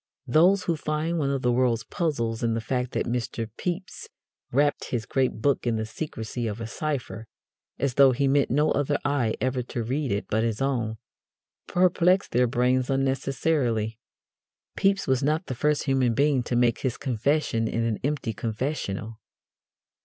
[0.25, 3.47] Those who find one of the world's puzzles in the fact that Mr.
[3.55, 4.09] Pepys
[4.51, 7.27] wrapped his great book in the secrecy of a cipher,
[7.77, 10.97] as though he meant no other eye ever to read it but his own,
[11.67, 13.99] perplex their brains unnecessarily.
[14.75, 19.19] Pepys was not the first human being to make his confession in an empty confessional.